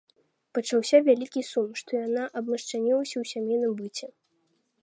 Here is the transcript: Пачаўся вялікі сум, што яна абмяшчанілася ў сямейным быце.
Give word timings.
Пачаўся 0.57 1.01
вялікі 1.07 1.43
сум, 1.51 1.69
што 1.81 1.91
яна 2.07 2.23
абмяшчанілася 2.41 3.15
ў 3.21 3.33
сямейным 3.33 3.73
быце. 3.83 4.07